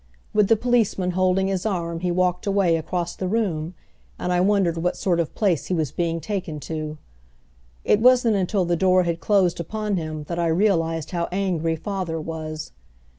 With 0.33 0.47
the 0.47 0.55
policeman 0.55 1.11
holding 1.11 1.47
his 1.47 1.63
arm 1.63 1.99
he 1.99 2.09
walked 2.09 2.47
away 2.47 2.75
across 2.75 3.15
the 3.15 3.27
room, 3.27 3.75
and 4.17 4.33
I 4.33 4.41
wondered 4.41 4.77
what 4.79 4.97
sort 4.97 5.19
of 5.19 5.35
place 5.35 5.67
he 5.67 5.75
was 5.75 5.91
being 5.91 6.19
taken 6.19 6.59
to. 6.61 6.97
It 7.85 7.99
wasn't 8.01 8.35
until 8.35 8.65
the 8.65 8.75
door 8.75 9.03
had 9.03 9.19
closed 9.19 9.59
upon 9.59 9.97
him 9.97 10.23
that 10.23 10.39
I 10.39 10.47
realized 10.47 11.11
how 11.11 11.27
angry 11.31 11.75
father 11.75 12.19
was. 12.19 12.71